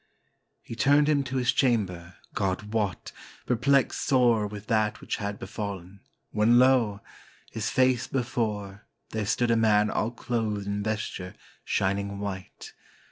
[0.63, 3.11] He turned him to his chamber, God wot!
[3.45, 5.99] perplexed sore With that which had befallen—
[6.31, 7.01] when lo!
[7.51, 11.35] his face be fore, There stood a man all clothed in vesture
[11.65, 12.73] shining white.